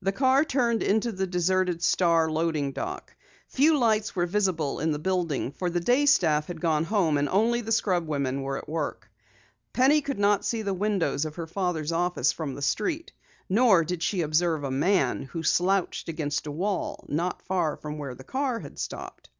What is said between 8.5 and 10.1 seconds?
at work. Penny